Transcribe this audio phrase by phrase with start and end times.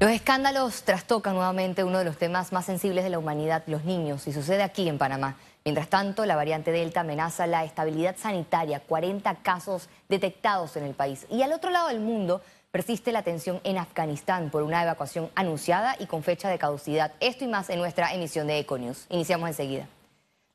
[0.00, 4.26] Los escándalos trastocan nuevamente uno de los temas más sensibles de la humanidad, los niños,
[4.26, 5.36] y sucede aquí en Panamá.
[5.62, 11.26] Mientras tanto, la variante Delta amenaza la estabilidad sanitaria, 40 casos detectados en el país.
[11.28, 12.40] Y al otro lado del mundo
[12.70, 17.12] persiste la tensión en Afganistán por una evacuación anunciada y con fecha de caducidad.
[17.20, 19.04] Esto y más en nuestra emisión de Econews.
[19.10, 19.86] Iniciamos enseguida.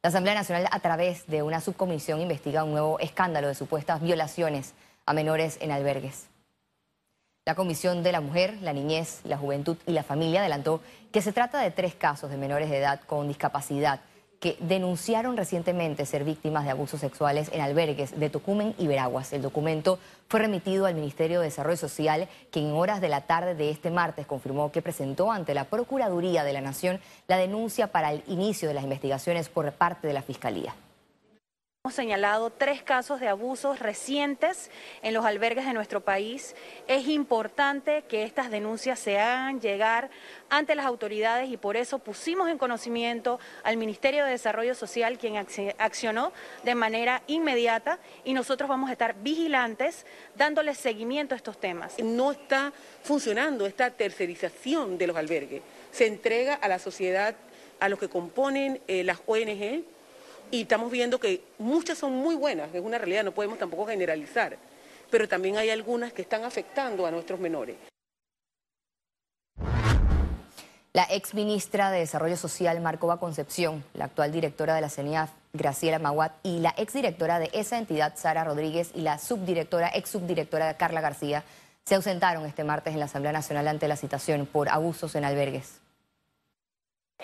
[0.02, 4.74] La Asamblea Nacional, a través de una subcomisión, investiga un nuevo escándalo de supuestas violaciones
[5.06, 6.30] a menores en albergues.
[7.48, 10.82] La Comisión de la Mujer, la Niñez, la Juventud y la Familia adelantó
[11.12, 14.00] que se trata de tres casos de menores de edad con discapacidad
[14.40, 19.32] que denunciaron recientemente ser víctimas de abusos sexuales en albergues de Tocumen y Veraguas.
[19.32, 23.54] El documento fue remitido al Ministerio de Desarrollo Social, que en horas de la tarde
[23.54, 28.12] de este martes confirmó que presentó ante la Procuraduría de la Nación la denuncia para
[28.12, 30.74] el inicio de las investigaciones por parte de la Fiscalía.
[31.86, 34.72] Hemos señalado tres casos de abusos recientes
[35.04, 36.56] en los albergues de nuestro país.
[36.88, 40.10] Es importante que estas denuncias se hagan llegar
[40.50, 45.38] ante las autoridades y por eso pusimos en conocimiento al Ministerio de Desarrollo Social, quien
[45.38, 52.00] accionó de manera inmediata y nosotros vamos a estar vigilantes dándole seguimiento a estos temas.
[52.00, 55.62] No está funcionando esta tercerización de los albergues.
[55.92, 57.36] Se entrega a la sociedad,
[57.80, 59.84] a los que componen eh, las ONG,
[60.52, 64.58] y estamos viendo que muchas son muy buenas, es una realidad, no podemos tampoco generalizar,
[65.10, 67.76] pero también hay algunas que están afectando a nuestros menores.
[70.94, 76.00] La ex ministra de Desarrollo Social, Marcova Concepción, la actual directora de la CENIAF, Graciela
[76.00, 80.78] Maguat, y la ex directora de esa entidad, Sara Rodríguez, y la subdirectora, ex subdirectora
[80.78, 81.44] Carla García,
[81.84, 85.82] se ausentaron este martes en la Asamblea Nacional ante la citación por abusos en albergues.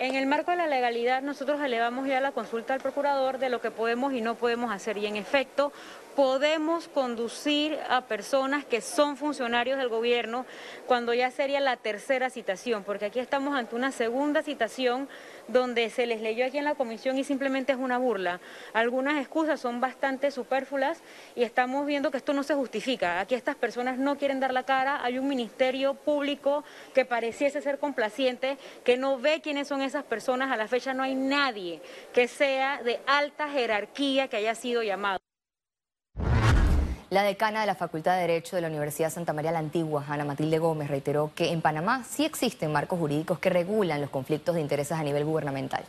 [0.02, 3.60] En el marco de la legalidad, nosotros elevamos ya la consulta al procurador de lo
[3.60, 4.98] que podemos y no podemos hacer.
[4.98, 5.70] Y en efecto,
[6.16, 10.44] podemos conducir a personas que son funcionarios del gobierno
[10.88, 15.08] cuando ya sería la tercera citación, porque aquí estamos ante una segunda citación
[15.48, 18.40] donde se les leyó aquí en la comisión y simplemente es una burla.
[18.72, 21.00] Algunas excusas son bastante superfluas
[21.34, 23.20] y estamos viendo que esto no se justifica.
[23.20, 27.78] Aquí estas personas no quieren dar la cara, hay un ministerio público que pareciese ser
[27.78, 31.80] complaciente, que no ve quiénes son esas personas, a la fecha no hay nadie
[32.12, 35.21] que sea de alta jerarquía que haya sido llamado.
[37.12, 40.24] La decana de la Facultad de Derecho de la Universidad Santa María la Antigua, Ana
[40.24, 44.62] Matilde Gómez, reiteró que en Panamá sí existen marcos jurídicos que regulan los conflictos de
[44.62, 45.84] intereses a nivel gubernamental.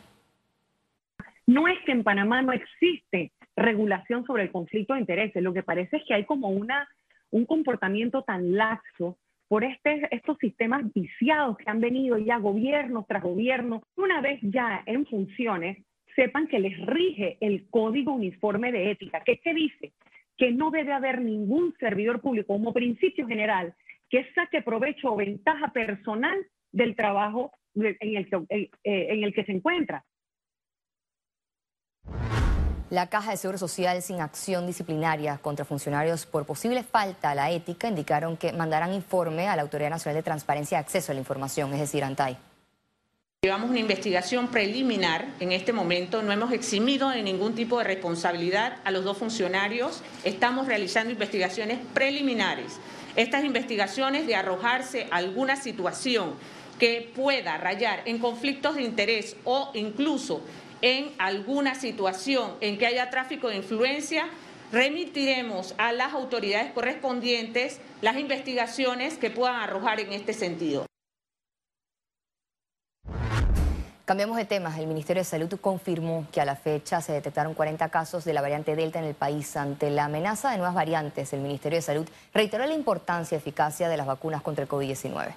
[1.48, 5.64] No es que en Panamá no existe regulación sobre el conflicto de intereses, lo que
[5.64, 6.90] parece es que hay como una,
[7.32, 9.18] un comportamiento tan laxo
[9.48, 14.84] por este, estos sistemas viciados que han venido ya gobierno tras gobierno, una vez ya
[14.86, 15.78] en funciones,
[16.18, 19.22] sepan que les rige el Código Uniforme de Ética.
[19.22, 19.94] ¿Qué, qué dice?
[20.38, 23.76] Que no debe haber ningún servidor público como principio general
[24.10, 26.38] que saque provecho o ventaja personal
[26.72, 30.04] del trabajo en el que, eh, en el que se encuentra.
[32.90, 37.50] La Caja de Seguro Social sin acción disciplinaria contra funcionarios por posible falta a la
[37.50, 41.22] ética indicaron que mandarán informe a la Autoridad Nacional de Transparencia y Acceso a la
[41.22, 42.38] Información, es decir, ANTAI.
[43.44, 48.78] Llevamos una investigación preliminar en este momento, no hemos eximido de ningún tipo de responsabilidad
[48.86, 52.80] a los dos funcionarios, estamos realizando investigaciones preliminares.
[53.18, 56.36] Estas investigaciones de arrojarse alguna situación
[56.80, 60.40] que pueda rayar en conflictos de interés o incluso
[60.82, 64.30] en alguna situación en que haya tráfico de influencia,
[64.72, 70.86] remitiremos a las autoridades correspondientes las investigaciones que puedan arrojar en este sentido.
[74.06, 74.78] Cambiamos de temas.
[74.78, 78.42] El Ministerio de Salud confirmó que a la fecha se detectaron 40 casos de la
[78.42, 79.56] variante Delta en el país.
[79.56, 83.88] Ante la amenaza de nuevas variantes, el Ministerio de Salud reiteró la importancia y eficacia
[83.88, 85.36] de las vacunas contra el COVID-19.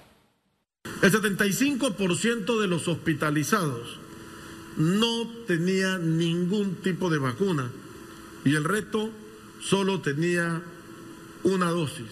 [1.01, 3.99] El 75% de los hospitalizados
[4.75, 7.71] no tenía ningún tipo de vacuna
[8.43, 9.11] y el resto
[9.61, 10.61] solo tenía
[11.43, 12.11] una dosis.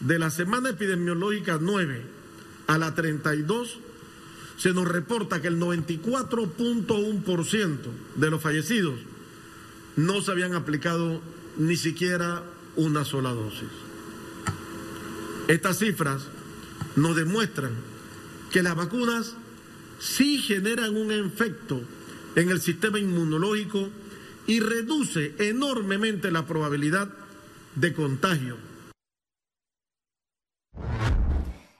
[0.00, 2.02] De la semana epidemiológica 9
[2.66, 3.80] a la 32,
[4.56, 7.78] se nos reporta que el 94.1%
[8.16, 8.98] de los fallecidos
[9.96, 11.20] no se habían aplicado
[11.58, 12.42] ni siquiera
[12.76, 13.68] una sola dosis.
[15.48, 16.22] Estas cifras
[16.96, 17.72] nos demuestran
[18.50, 19.34] que las vacunas
[19.98, 21.80] sí generan un efecto
[22.34, 23.88] en el sistema inmunológico
[24.46, 27.08] y reduce enormemente la probabilidad
[27.74, 28.56] de contagio.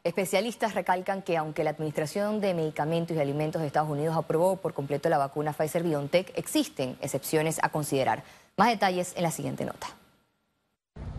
[0.06, 4.72] Especialistas recalcan que aunque la Administración de Medicamentos y Alimentos de Estados Unidos aprobó por
[4.72, 8.22] completo la vacuna Pfizer-BioNTech, existen excepciones a considerar.
[8.56, 9.88] Más detalles en la siguiente nota.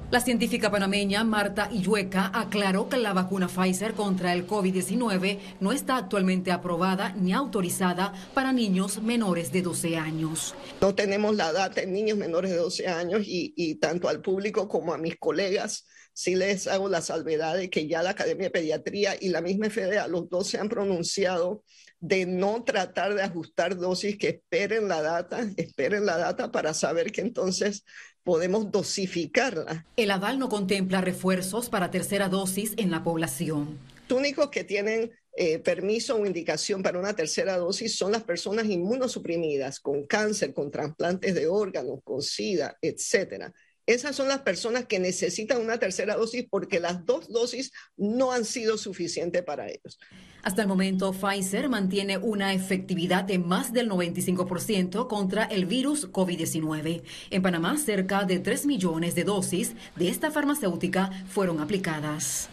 [0.09, 5.97] La científica panameña Marta Illueca aclaró que la vacuna Pfizer contra el COVID-19 no está
[5.97, 10.55] actualmente aprobada ni autorizada para niños menores de 12 años.
[10.79, 14.69] No tenemos la data en niños menores de 12 años y, y tanto al público
[14.69, 15.83] como a mis colegas
[16.17, 19.69] sí les hago la salvedad de que ya la Academia de Pediatría y la misma
[19.69, 21.63] FDA, los dos se han pronunciado
[21.99, 27.11] de no tratar de ajustar dosis, que esperen la data, esperen la data para saber
[27.11, 27.85] que entonces
[28.23, 29.85] podemos dosificarla.
[29.95, 33.77] El aval no contempla refuerzos para tercera dosis en la población.
[34.09, 38.65] Los únicos que tienen eh, permiso o indicación para una tercera dosis son las personas
[38.65, 43.53] inmunosuprimidas con cáncer, con trasplantes de órganos, con SIDA, etcétera.
[43.87, 48.43] Esas son las personas que necesitan una tercera dosis porque las dos dosis no han
[48.43, 49.97] sido suficientes para ellos.
[50.43, 57.01] Hasta el momento, Pfizer mantiene una efectividad de más del 95% contra el virus COVID-19.
[57.29, 62.49] En Panamá, cerca de 3 millones de dosis de esta farmacéutica fueron aplicadas.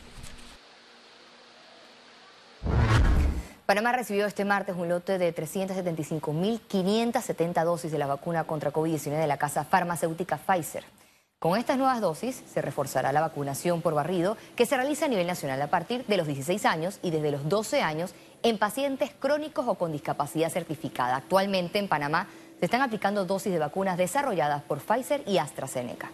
[3.67, 9.27] Panamá recibió este martes un lote de 375.570 dosis de la vacuna contra COVID-19 de
[9.27, 10.85] la casa farmacéutica Pfizer.
[11.45, 15.27] Con estas nuevas dosis se reforzará la vacunación por barrido que se realiza a nivel
[15.27, 19.69] nacional a partir de los 16 años y desde los 12 años en pacientes crónicos
[19.69, 21.17] o con discapacidad certificada.
[21.17, 22.29] Actualmente en Panamá
[22.61, 26.11] se están aplicando dosis de vacunas desarrolladas por Pfizer y AstraZeneca.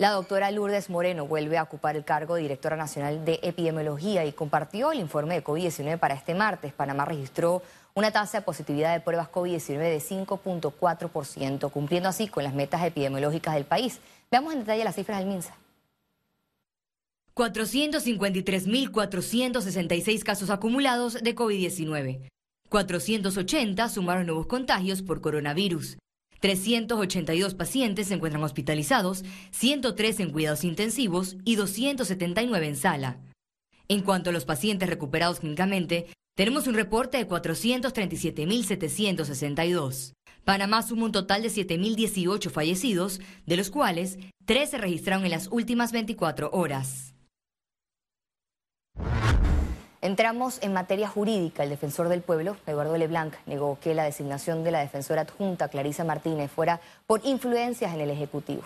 [0.00, 4.32] La doctora Lourdes Moreno vuelve a ocupar el cargo de directora nacional de epidemiología y
[4.32, 6.72] compartió el informe de COVID-19 para este martes.
[6.72, 7.62] Panamá registró
[7.92, 13.52] una tasa de positividad de pruebas COVID-19 de 5.4%, cumpliendo así con las metas epidemiológicas
[13.52, 14.00] del país.
[14.30, 15.54] Veamos en detalle las cifras del MINSA.
[17.34, 22.30] 453.466 casos acumulados de COVID-19.
[22.70, 25.98] 480 sumaron nuevos contagios por coronavirus.
[26.40, 33.18] 382 pacientes se encuentran hospitalizados, 103 en cuidados intensivos y 279 en sala.
[33.88, 36.06] En cuanto a los pacientes recuperados clínicamente,
[36.36, 40.12] tenemos un reporte de 437.762.
[40.44, 45.48] Panamá suma un total de 7.018 fallecidos, de los cuales 3 se registraron en las
[45.48, 47.14] últimas 24 horas.
[50.02, 51.62] Entramos en materia jurídica.
[51.62, 56.04] El defensor del pueblo, Eduardo Leblanc, negó que la designación de la defensora adjunta, Clarisa
[56.04, 58.62] Martínez, fuera por influencias en el Ejecutivo.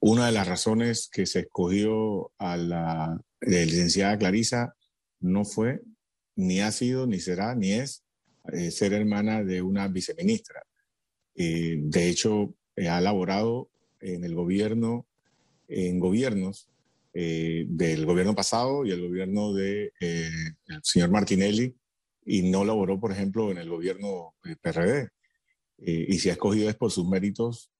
[0.00, 4.74] Una de las razones que se escogió a la licenciada Clarisa
[5.20, 5.82] no fue
[6.38, 8.04] ni ha sido, ni será, ni es
[8.52, 10.62] eh, ser hermana de una viceministra.
[11.34, 13.68] Eh, de hecho, eh, ha laborado
[14.00, 15.06] en el gobierno,
[15.66, 16.68] en gobiernos
[17.68, 21.76] del gobierno pasado y el gobierno del de, señor Martinelli,
[22.24, 25.08] y no laboró, por ejemplo, en el gobierno PRD.
[25.78, 27.70] y si ha escogido es por sus méritos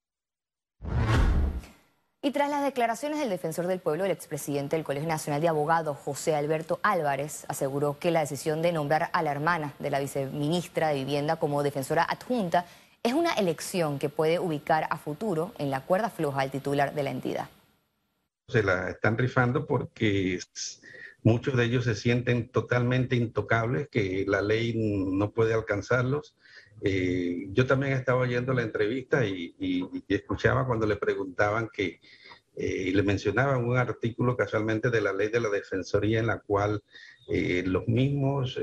[2.20, 5.96] y tras las declaraciones del defensor del pueblo, el expresidente del Colegio Nacional de Abogados,
[6.04, 10.88] José Alberto Álvarez, aseguró que la decisión de nombrar a la hermana de la viceministra
[10.88, 12.66] de Vivienda como defensora adjunta
[13.04, 17.04] es una elección que puede ubicar a futuro en la cuerda floja al titular de
[17.04, 17.48] la entidad.
[18.48, 20.38] Se la están rifando porque
[21.22, 26.34] muchos de ellos se sienten totalmente intocables, que la ley no puede alcanzarlos.
[26.80, 29.54] Eh, yo también estaba oyendo la entrevista y,
[30.08, 32.00] escuchaba cuando le preguntaban que,
[32.56, 36.82] eh, le mencionaban un artículo casualmente de la ley de la Defensoría en la cual
[37.28, 38.58] eh, los mismos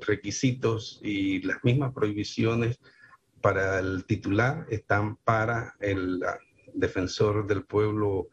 [0.00, 2.80] requisitos y las mismas prohibiciones
[3.42, 6.24] para el titular están para el
[6.72, 8.30] defensor del pueblo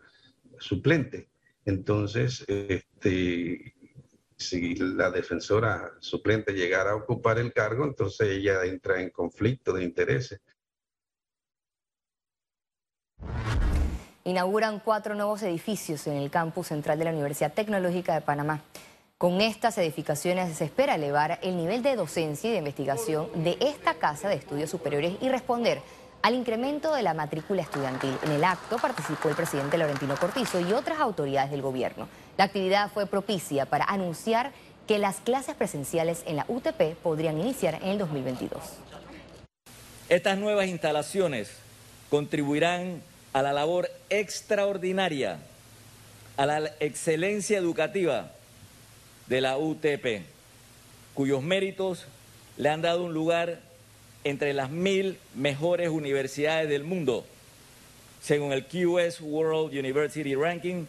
[0.60, 1.30] suplente.
[1.66, 3.74] Entonces, este,
[4.36, 9.84] si la defensora suplente llegara a ocupar el cargo, entonces ella entra en conflicto de
[9.84, 10.42] intereses.
[14.26, 18.64] Inauguran cuatro nuevos edificios en el campus central de la Universidad Tecnológica de Panamá.
[19.18, 23.96] Con estas edificaciones se espera elevar el nivel de docencia y de investigación de esta
[23.96, 25.82] casa de estudios superiores y responder
[26.24, 28.18] al incremento de la matrícula estudiantil.
[28.24, 32.08] En el acto participó el presidente Laurentino Cortizo y otras autoridades del gobierno.
[32.38, 34.54] La actividad fue propicia para anunciar
[34.88, 38.62] que las clases presenciales en la UTP podrían iniciar en el 2022.
[40.08, 41.52] Estas nuevas instalaciones
[42.10, 43.02] contribuirán
[43.34, 45.40] a la labor extraordinaria,
[46.38, 48.32] a la excelencia educativa
[49.28, 50.24] de la UTP,
[51.14, 52.06] cuyos méritos
[52.56, 53.60] le han dado un lugar
[54.24, 57.26] entre las mil mejores universidades del mundo,
[58.22, 60.86] según el QS World University Ranking,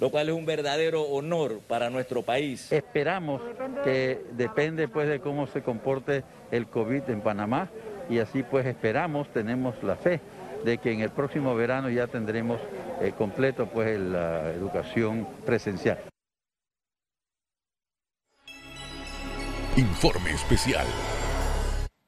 [0.00, 2.72] lo cual es un verdadero honor para nuestro país.
[2.72, 3.40] Esperamos
[3.84, 7.70] que depende pues de cómo se comporte el COVID en Panamá
[8.10, 10.20] y así pues esperamos, tenemos la fe
[10.64, 12.60] de que en el próximo verano ya tendremos
[13.00, 15.98] eh, completo pues la educación presencial.
[19.76, 20.86] Informe especial.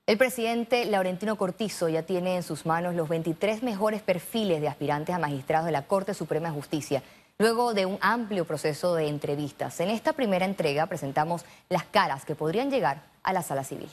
[0.06, 5.14] El presidente Laurentino Cortizo ya tiene en sus manos los 23 mejores perfiles de aspirantes
[5.14, 7.02] a magistrados de la Corte Suprema de Justicia,
[7.38, 9.80] luego de un amplio proceso de entrevistas.
[9.80, 13.88] En esta primera entrega presentamos las caras que podrían llegar a la sala civil.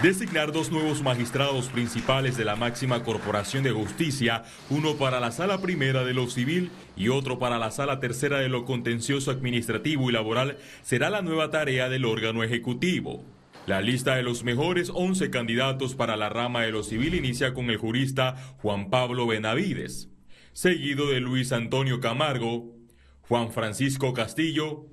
[0.00, 5.58] Designar dos nuevos magistrados principales de la máxima corporación de justicia, uno para la sala
[5.58, 10.12] primera de lo civil y otro para la sala tercera de lo contencioso administrativo y
[10.12, 13.24] laboral, será la nueva tarea del órgano ejecutivo.
[13.66, 17.70] La lista de los mejores 11 candidatos para la rama de lo civil inicia con
[17.70, 20.08] el jurista Juan Pablo Benavides,
[20.52, 22.74] seguido de Luis Antonio Camargo,
[23.20, 24.86] Juan Francisco Castillo,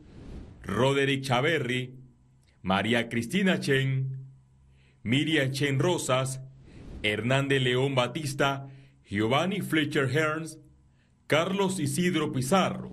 [0.64, 1.96] Roderick Chaverri,
[2.62, 4.28] María Cristina Chen,
[5.02, 6.42] Miriam Chen Rosas,
[7.04, 8.68] Hernández León Batista,
[9.10, 10.60] Giovanni Fletcher Hearns,
[11.26, 12.92] Carlos Isidro Pizarro,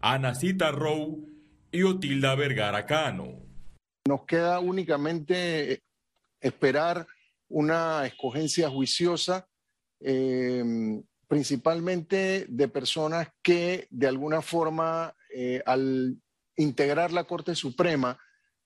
[0.00, 1.24] Ana Cita Rowe
[1.72, 3.47] y Otilda Vergara Cano.
[4.08, 5.82] Nos queda únicamente
[6.40, 7.06] esperar
[7.50, 9.46] una escogencia juiciosa,
[10.00, 16.16] em, principalmente de personas que de alguna forma eh, al
[16.56, 18.18] integrar la Corte Suprema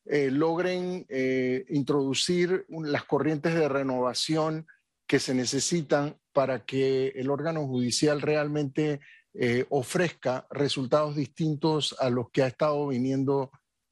[0.04, 4.68] eh, logren eh, introducir las corrientes de renovación
[5.08, 9.00] que se necesitan para que el órgano judicial realmente
[9.70, 13.50] ofrezca resultados distintos a los que ha estado viniendo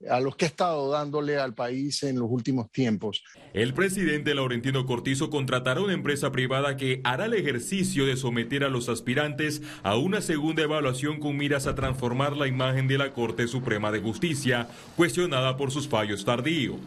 [0.08, 3.22] a los que ha estado dándole al país en los últimos tiempos.
[3.52, 8.68] El presidente Laurentino Cortizo contratará una empresa privada que hará el ejercicio de someter a
[8.68, 13.46] los aspirantes a una segunda evaluación con miras a transformar la imagen de la Corte
[13.46, 16.78] Suprema de Justicia, cuestionada por sus fallos tardíos.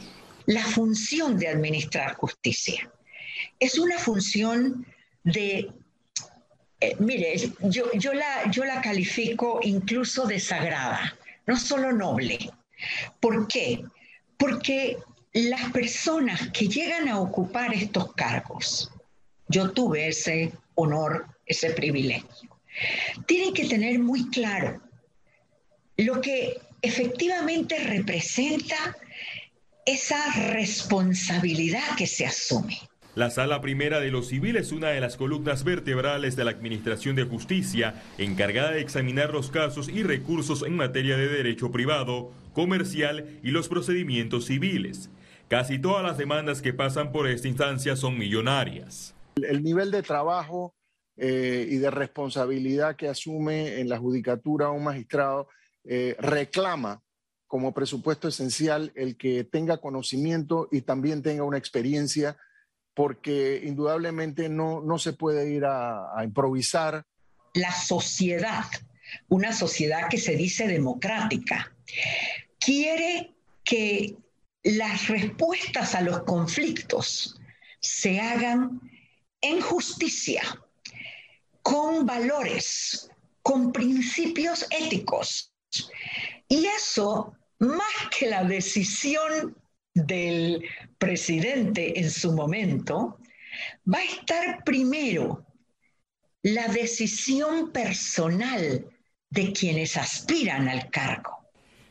[0.46, 2.89] La función de administrar justicia
[3.60, 4.86] es una función
[5.24, 5.70] de
[6.84, 11.17] eh, mire, yo, yo, la, yo la califico incluso de sagrada,
[11.48, 12.51] no solo noble,
[13.20, 13.84] ¿Por qué?
[14.38, 14.98] Porque
[15.34, 18.92] las personas que llegan a ocupar estos cargos,
[19.48, 22.50] yo tuve ese honor, ese privilegio,
[23.25, 24.82] tienen que tener muy claro
[25.98, 28.96] lo que efectivamente representa
[29.86, 32.80] esa responsabilidad que se asume.
[33.16, 37.16] La Sala Primera de los Civiles es una de las columnas vertebrales de la Administración
[37.16, 43.39] de Justicia, encargada de examinar los casos y recursos en materia de derecho privado, comercial
[43.43, 45.10] y los procedimientos civiles.
[45.48, 49.13] Casi todas las demandas que pasan por esta instancia son millonarias.
[49.36, 50.74] El nivel de trabajo
[51.17, 55.48] eh, y de responsabilidad que asume en la judicatura un magistrado
[55.83, 57.03] eh, reclama
[57.45, 62.36] como presupuesto esencial el que tenga conocimiento y también tenga una experiencia
[62.95, 67.05] porque indudablemente no, no se puede ir a, a improvisar.
[67.53, 68.65] La sociedad,
[69.29, 71.74] una sociedad que se dice democrática,
[72.60, 74.15] quiere que
[74.63, 77.39] las respuestas a los conflictos
[77.79, 78.79] se hagan
[79.41, 80.41] en justicia,
[81.62, 83.10] con valores,
[83.41, 85.53] con principios éticos.
[86.48, 89.58] Y eso, más que la decisión
[89.93, 90.63] del
[90.98, 93.20] presidente en su momento,
[93.91, 95.46] va a estar primero
[96.41, 98.92] la decisión personal
[99.34, 101.40] de quienes aspiran al cargo.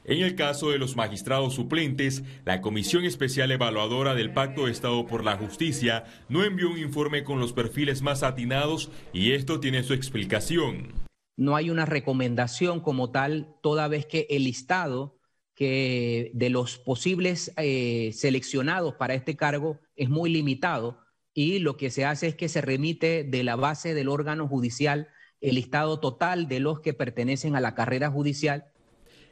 [0.05, 5.07] En el caso de los magistrados suplentes, la Comisión Especial Evaluadora del Pacto de Estado
[5.07, 9.83] por la Justicia no envió un informe con los perfiles más atinados y esto tiene
[9.83, 10.93] su explicación.
[11.37, 15.19] No hay una recomendación como tal, toda vez que el listado
[15.55, 20.99] que de los posibles eh, seleccionados para este cargo es muy limitado
[21.35, 25.09] y lo que se hace es que se remite de la base del órgano judicial
[25.43, 28.65] el listado total de los que pertenecen a la carrera judicial.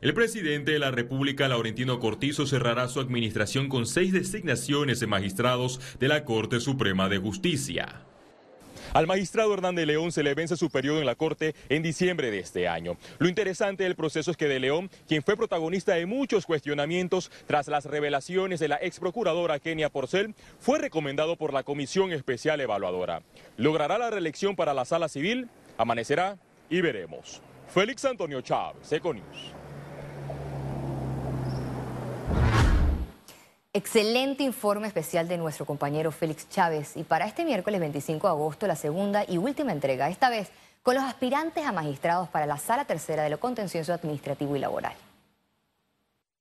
[0.02, 5.80] El presidente de la República, Laurentino Cortizo, cerrará su administración con seis designaciones de magistrados
[5.98, 8.02] de la Corte Suprema de Justicia.
[8.92, 12.40] Al magistrado Hernández León se le vence su periodo en la Corte en diciembre de
[12.40, 12.96] este año.
[13.18, 17.68] Lo interesante del proceso es que de León, quien fue protagonista de muchos cuestionamientos tras
[17.68, 23.22] las revelaciones de la ex procuradora Kenia Porcel, fue recomendado por la Comisión Especial Evaluadora.
[23.56, 25.48] ¿Logrará la reelección para la Sala Civil?
[25.80, 26.36] Amanecerá
[26.68, 27.40] y veremos.
[27.68, 29.54] Félix Antonio Chávez, Econius.
[33.72, 38.66] Excelente informe especial de nuestro compañero Félix Chávez y para este miércoles 25 de agosto
[38.66, 40.50] la segunda y última entrega, esta vez
[40.82, 44.92] con los aspirantes a magistrados para la Sala Tercera de lo Contencioso Administrativo y Laboral.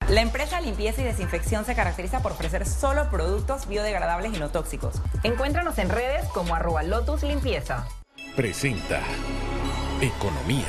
[0.09, 5.01] La empresa Limpieza y Desinfección se caracteriza por ofrecer solo productos biodegradables y no tóxicos.
[5.23, 7.87] Encuéntranos en redes como arroba Lotus Limpieza.
[8.39, 9.01] Presenta
[9.99, 10.63] Economía.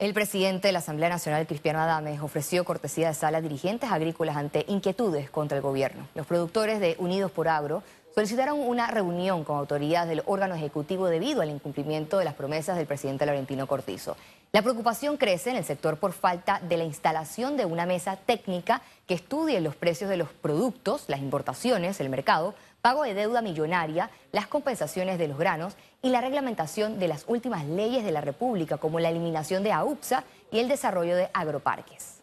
[0.00, 4.36] El presidente de la Asamblea Nacional, Cristiano Adames, ofreció cortesía de sala a dirigentes agrícolas
[4.36, 6.08] ante inquietudes contra el gobierno.
[6.16, 11.42] Los productores de Unidos por Agro solicitaron una reunión con autoridades del órgano ejecutivo debido
[11.42, 14.16] al incumplimiento de las promesas del presidente Laurentino Cortizo.
[14.50, 18.82] La preocupación crece en el sector por falta de la instalación de una mesa técnica
[19.06, 24.10] que estudie los precios de los productos, las importaciones, el mercado, pago de deuda millonaria,
[24.30, 28.76] las compensaciones de los granos y la reglamentación de las últimas leyes de la República,
[28.76, 32.18] como la eliminación de AUPSA y el desarrollo de agroparques.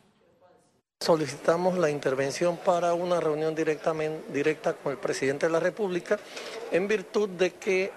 [0.99, 6.19] Solicitamos la intervención para una reunión directamente, directa con el presidente de la República
[6.71, 7.91] en virtud de que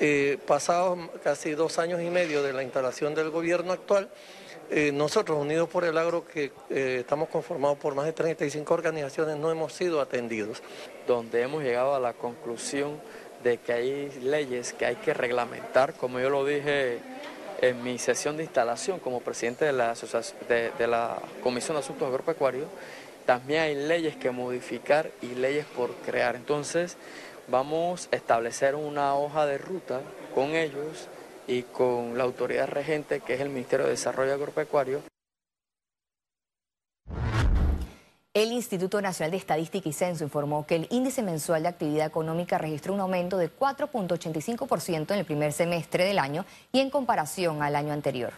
[0.00, 4.10] eh, pasados casi dos años y medio de la instalación del gobierno actual,
[4.70, 9.36] eh, nosotros, Unidos por el Agro, que eh, estamos conformados por más de 35 organizaciones,
[9.36, 10.62] no hemos sido atendidos.
[11.06, 13.00] Donde hemos llegado a la conclusión
[13.42, 16.98] de que hay leyes que hay que reglamentar, como yo lo dije
[17.60, 19.94] en mi sesión de instalación como presidente de la,
[20.78, 22.68] de la Comisión de Asuntos Agropecuarios,
[23.26, 26.36] también hay leyes que modificar y leyes por crear.
[26.36, 26.96] Entonces,
[27.48, 30.00] vamos a establecer una hoja de ruta
[30.34, 31.08] con ellos
[31.50, 35.02] y con la autoridad regente que es el Ministerio de Desarrollo Agropecuario.
[38.32, 42.56] El Instituto Nacional de Estadística y Censo informó que el índice mensual de actividad económica
[42.56, 47.74] registró un aumento de 4.85% en el primer semestre del año y en comparación al
[47.74, 48.32] año anterior.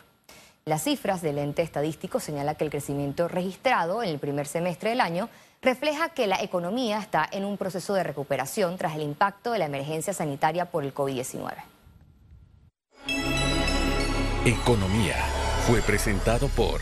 [0.64, 5.02] Las cifras del ente estadístico señalan que el crecimiento registrado en el primer semestre del
[5.02, 5.28] año
[5.60, 9.66] refleja que la economía está en un proceso de recuperación tras el impacto de la
[9.66, 11.52] emergencia sanitaria por el COVID-19.
[14.44, 15.14] Economía
[15.68, 16.80] fue presentado por...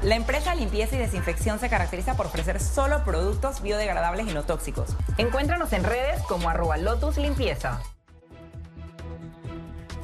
[0.00, 4.96] La empresa Limpieza y Desinfección se caracteriza por ofrecer solo productos biodegradables y no tóxicos.
[5.18, 7.82] Encuéntranos en redes como arroba Lotus Limpieza.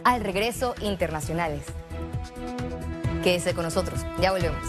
[0.05, 1.65] Al regreso, internacionales.
[3.23, 4.69] Quédese con nosotros, ya volvemos.